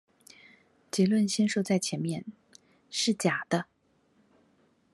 [0.89, 2.25] 結論先說在前面：
[2.89, 3.67] 是假的